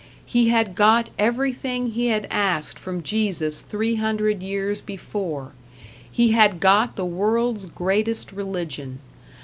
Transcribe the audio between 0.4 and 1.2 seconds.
had got